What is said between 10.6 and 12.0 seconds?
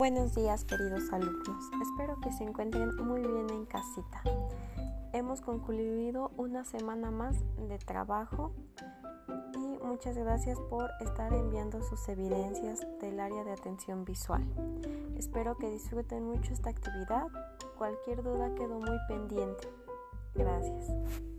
por estar enviando